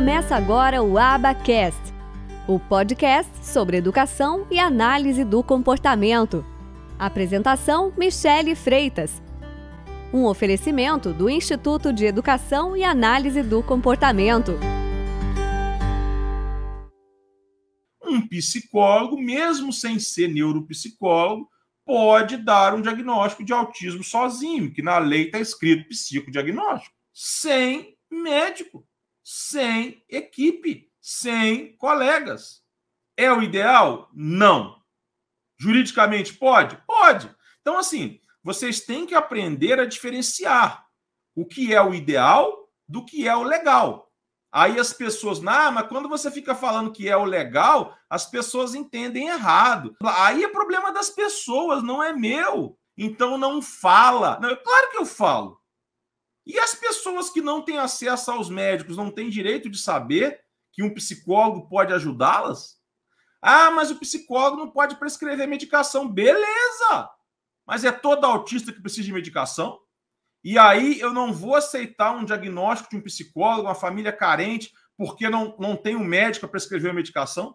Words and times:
Começa 0.00 0.34
agora 0.34 0.82
o 0.82 0.96
Abacast, 0.96 1.78
o 2.48 2.58
podcast 2.58 3.30
sobre 3.44 3.76
educação 3.76 4.46
e 4.50 4.58
análise 4.58 5.26
do 5.26 5.42
comportamento. 5.42 6.42
Apresentação: 6.98 7.92
Michele 7.98 8.54
Freitas. 8.54 9.20
Um 10.10 10.24
oferecimento 10.24 11.12
do 11.12 11.28
Instituto 11.28 11.92
de 11.92 12.06
Educação 12.06 12.74
e 12.74 12.82
Análise 12.82 13.42
do 13.42 13.62
Comportamento. 13.62 14.52
Um 18.02 18.26
psicólogo, 18.26 19.20
mesmo 19.20 19.70
sem 19.70 19.98
ser 19.98 20.28
neuropsicólogo, 20.28 21.46
pode 21.84 22.38
dar 22.38 22.74
um 22.74 22.80
diagnóstico 22.80 23.44
de 23.44 23.52
autismo 23.52 24.02
sozinho, 24.02 24.72
que 24.72 24.80
na 24.80 24.96
lei 24.96 25.26
está 25.26 25.38
escrito 25.38 25.86
psicodiagnóstico, 25.90 26.96
sem 27.12 27.98
médico 28.10 28.82
sem 29.24 30.04
equipe, 30.08 30.90
sem 31.00 31.76
colegas. 31.76 32.62
É 33.16 33.32
o 33.32 33.42
ideal? 33.42 34.08
Não. 34.12 34.80
Juridicamente 35.58 36.34
pode? 36.34 36.76
Pode. 36.86 37.34
Então, 37.60 37.78
assim, 37.78 38.20
vocês 38.42 38.80
têm 38.80 39.06
que 39.06 39.14
aprender 39.14 39.78
a 39.78 39.84
diferenciar 39.84 40.86
o 41.34 41.44
que 41.46 41.74
é 41.74 41.82
o 41.82 41.94
ideal 41.94 42.68
do 42.88 43.04
que 43.04 43.28
é 43.28 43.36
o 43.36 43.42
legal. 43.42 44.10
Aí 44.52 44.80
as 44.80 44.92
pessoas, 44.92 45.40
ah, 45.46 45.70
mas 45.70 45.86
quando 45.86 46.08
você 46.08 46.30
fica 46.30 46.54
falando 46.54 46.90
que 46.90 47.08
é 47.08 47.16
o 47.16 47.24
legal, 47.24 47.96
as 48.08 48.26
pessoas 48.26 48.74
entendem 48.74 49.28
errado. 49.28 49.94
Aí 50.02 50.42
é 50.42 50.48
problema 50.48 50.92
das 50.92 51.08
pessoas, 51.08 51.82
não 51.84 52.02
é 52.02 52.12
meu. 52.12 52.76
Então 52.98 53.38
não 53.38 53.62
fala. 53.62 54.38
Não, 54.40 54.54
claro 54.56 54.90
que 54.90 54.98
eu 54.98 55.06
falo. 55.06 55.59
E 56.46 56.58
as 56.58 56.74
pessoas 56.74 57.30
que 57.30 57.40
não 57.40 57.62
têm 57.62 57.78
acesso 57.78 58.30
aos 58.30 58.48
médicos 58.48 58.96
não 58.96 59.10
têm 59.10 59.28
direito 59.28 59.68
de 59.68 59.78
saber 59.78 60.40
que 60.72 60.82
um 60.82 60.92
psicólogo 60.92 61.68
pode 61.68 61.92
ajudá-las? 61.92 62.80
Ah, 63.42 63.70
mas 63.70 63.90
o 63.90 63.98
psicólogo 63.98 64.56
não 64.56 64.70
pode 64.70 64.96
prescrever 64.96 65.48
medicação. 65.48 66.08
Beleza! 66.08 67.10
Mas 67.66 67.84
é 67.84 67.92
todo 67.92 68.24
autista 68.24 68.72
que 68.72 68.82
precisa 68.82 69.06
de 69.06 69.12
medicação? 69.12 69.78
E 70.42 70.58
aí 70.58 70.98
eu 71.00 71.12
não 71.12 71.32
vou 71.32 71.54
aceitar 71.54 72.12
um 72.12 72.24
diagnóstico 72.24 72.90
de 72.90 72.96
um 72.96 73.02
psicólogo, 73.02 73.68
uma 73.68 73.74
família 73.74 74.12
carente, 74.12 74.72
porque 74.96 75.28
não, 75.28 75.56
não 75.58 75.76
tem 75.76 75.96
um 75.96 76.04
médico 76.04 76.40
para 76.40 76.52
prescrever 76.52 76.90
a 76.90 76.94
medicação? 76.94 77.54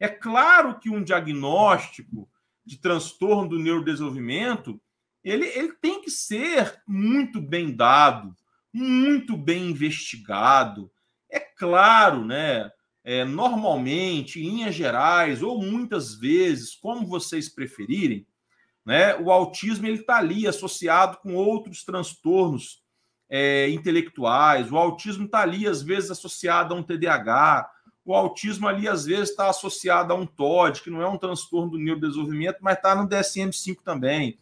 É 0.00 0.08
claro 0.08 0.78
que 0.78 0.90
um 0.90 1.02
diagnóstico 1.02 2.28
de 2.64 2.78
transtorno 2.78 3.48
do 3.48 3.58
neurodesenvolvimento 3.58 4.80
ele, 5.26 5.46
ele 5.46 5.72
tem 5.72 6.00
que 6.00 6.10
ser 6.10 6.80
muito 6.86 7.40
bem 7.40 7.74
dado, 7.74 8.32
muito 8.72 9.36
bem 9.36 9.70
investigado. 9.70 10.88
É 11.28 11.40
claro, 11.40 12.24
né? 12.24 12.70
É, 13.02 13.24
normalmente, 13.24 14.40
em 14.40 14.50
linhas 14.50 14.74
gerais, 14.74 15.42
ou 15.42 15.60
muitas 15.60 16.14
vezes, 16.14 16.76
como 16.76 17.06
vocês 17.06 17.48
preferirem, 17.48 18.24
né, 18.84 19.16
o 19.16 19.32
autismo 19.32 19.88
está 19.88 20.18
ali 20.18 20.46
associado 20.46 21.18
com 21.18 21.34
outros 21.34 21.84
transtornos 21.84 22.84
é, 23.28 23.68
intelectuais. 23.70 24.70
O 24.70 24.76
autismo 24.76 25.26
está 25.26 25.40
ali, 25.40 25.66
às 25.66 25.82
vezes, 25.82 26.12
associado 26.12 26.72
a 26.72 26.76
um 26.76 26.82
TDAH. 26.84 27.68
O 28.04 28.14
autismo 28.14 28.68
ali, 28.68 28.86
às 28.86 29.06
vezes, 29.06 29.30
está 29.30 29.50
associado 29.50 30.12
a 30.12 30.16
um 30.16 30.26
TOD, 30.26 30.82
que 30.82 30.90
não 30.90 31.02
é 31.02 31.08
um 31.08 31.18
transtorno 31.18 31.72
do 31.72 31.78
neurodesenvolvimento, 31.78 32.58
mas 32.60 32.76
está 32.76 32.94
no 32.94 33.08
DSM-5 33.08 33.78
também. 33.84 34.38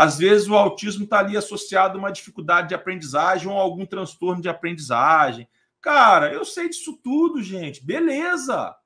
Às 0.00 0.16
vezes 0.16 0.46
o 0.46 0.54
autismo 0.54 1.02
está 1.02 1.18
ali 1.18 1.36
associado 1.36 1.98
a 1.98 2.00
uma 2.00 2.12
dificuldade 2.12 2.68
de 2.68 2.74
aprendizagem 2.76 3.48
ou 3.48 3.58
algum 3.58 3.84
transtorno 3.84 4.40
de 4.40 4.48
aprendizagem. 4.48 5.48
Cara, 5.80 6.32
eu 6.32 6.44
sei 6.44 6.68
disso 6.68 7.00
tudo, 7.02 7.42
gente. 7.42 7.84
Beleza. 7.84 8.76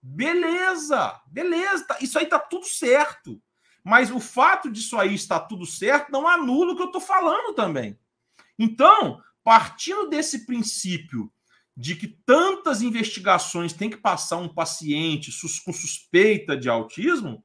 Beleza. 0.00 1.20
Beleza. 1.26 1.84
Tá, 1.84 1.98
isso 2.00 2.18
aí 2.18 2.24
tá 2.24 2.38
tudo 2.38 2.64
certo. 2.64 3.38
Mas 3.84 4.10
o 4.10 4.18
fato 4.18 4.70
disso 4.70 4.98
aí 4.98 5.14
estar 5.14 5.40
tudo 5.40 5.66
certo 5.66 6.10
não 6.10 6.26
anula 6.26 6.72
o 6.72 6.76
que 6.76 6.80
eu 6.80 6.86
estou 6.86 7.00
falando 7.02 7.54
também. 7.54 7.98
Então, 8.58 9.20
partindo 9.44 10.08
desse 10.08 10.46
princípio 10.46 11.30
de 11.76 11.94
que 11.94 12.08
tantas 12.24 12.80
investigações 12.80 13.74
tem 13.74 13.90
que 13.90 13.98
passar 13.98 14.38
um 14.38 14.48
paciente 14.48 15.30
com 15.62 15.74
suspeita 15.74 16.56
de 16.56 16.70
autismo, 16.70 17.44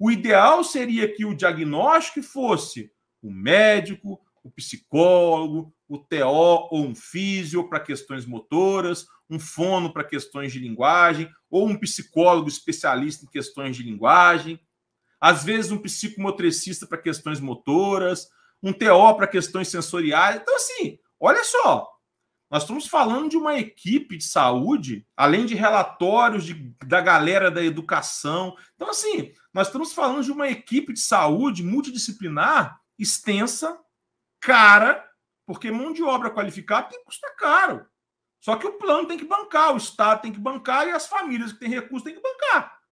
o 0.00 0.10
ideal 0.10 0.64
seria 0.64 1.12
que 1.12 1.26
o 1.26 1.34
diagnóstico 1.34 2.22
fosse 2.22 2.90
o 3.22 3.30
médico, 3.30 4.18
o 4.42 4.50
psicólogo, 4.50 5.74
o 5.86 5.98
TO 5.98 6.68
ou 6.70 6.86
um 6.86 6.94
físio 6.94 7.68
para 7.68 7.78
questões 7.78 8.24
motoras, 8.24 9.06
um 9.28 9.38
fono 9.38 9.92
para 9.92 10.02
questões 10.02 10.54
de 10.54 10.58
linguagem, 10.58 11.30
ou 11.50 11.68
um 11.68 11.78
psicólogo 11.78 12.48
especialista 12.48 13.26
em 13.26 13.28
questões 13.28 13.76
de 13.76 13.82
linguagem, 13.82 14.58
às 15.20 15.44
vezes 15.44 15.70
um 15.70 15.76
psicomotricista 15.76 16.86
para 16.86 16.96
questões 16.96 17.38
motoras, 17.38 18.26
um 18.62 18.72
TO 18.72 19.14
para 19.16 19.26
questões 19.26 19.68
sensoriais. 19.68 20.40
Então, 20.40 20.56
assim, 20.56 20.98
olha 21.20 21.44
só, 21.44 21.86
nós 22.50 22.64
estamos 22.64 22.88
falando 22.88 23.28
de 23.28 23.36
uma 23.36 23.56
equipe 23.56 24.16
de 24.16 24.24
saúde, 24.24 25.06
além 25.16 25.46
de 25.46 25.54
relatórios 25.54 26.44
de, 26.44 26.74
da 26.84 27.00
galera 27.00 27.48
da 27.48 27.62
educação. 27.62 28.56
Então, 28.74 28.90
assim, 28.90 29.32
nós 29.54 29.68
estamos 29.68 29.92
falando 29.92 30.24
de 30.24 30.32
uma 30.32 30.48
equipe 30.48 30.92
de 30.92 30.98
saúde 30.98 31.62
multidisciplinar 31.62 32.80
extensa, 32.98 33.78
cara, 34.40 35.08
porque 35.46 35.70
mão 35.70 35.92
de 35.92 36.02
obra 36.02 36.30
qualificada 36.30 36.88
tem 36.88 37.04
custa 37.04 37.32
caro. 37.38 37.86
Só 38.40 38.56
que 38.56 38.66
o 38.66 38.78
plano 38.78 39.06
tem 39.06 39.18
que 39.18 39.24
bancar, 39.24 39.72
o 39.72 39.76
Estado 39.76 40.22
tem 40.22 40.32
que 40.32 40.40
bancar 40.40 40.88
e 40.88 40.90
as 40.90 41.06
famílias 41.06 41.52
que 41.52 41.60
têm 41.60 41.68
recursos 41.68 42.02
têm 42.02 42.14
que 42.14 42.22
bancar. 42.22 42.79